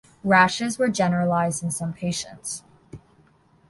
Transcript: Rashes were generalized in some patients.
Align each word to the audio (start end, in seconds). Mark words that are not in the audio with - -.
Rashes 0.23 0.79
were 0.79 0.87
generalized 0.89 1.61
in 1.61 1.69
some 1.69 1.93
patients. 1.93 2.63